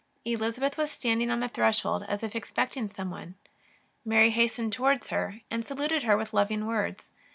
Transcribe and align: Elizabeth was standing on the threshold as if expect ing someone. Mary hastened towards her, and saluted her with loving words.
Elizabeth 0.25 0.77
was 0.77 0.89
standing 0.89 1.29
on 1.29 1.41
the 1.41 1.47
threshold 1.47 2.03
as 2.07 2.23
if 2.23 2.35
expect 2.35 2.75
ing 2.75 2.89
someone. 2.89 3.35
Mary 4.03 4.31
hastened 4.31 4.73
towards 4.73 5.09
her, 5.09 5.41
and 5.51 5.63
saluted 5.67 6.01
her 6.01 6.17
with 6.17 6.33
loving 6.33 6.65
words. 6.65 7.11